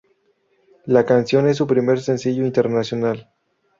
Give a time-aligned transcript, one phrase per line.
[0.87, 3.29] La canción es su primer sencillo internacional.